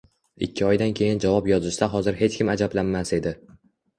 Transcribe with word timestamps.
ikki 0.45 0.63
oydan 0.67 0.93
keyin 0.99 1.19
javob 1.25 1.49
yozishsa 1.51 1.89
hozir 1.93 2.17
hech 2.21 2.37
kim 2.39 2.51
ajablanmas 2.53 3.13
edi. 3.19 3.35